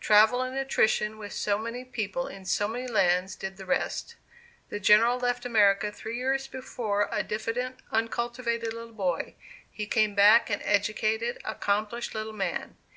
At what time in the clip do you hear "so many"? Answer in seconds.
1.32-1.84, 2.44-2.88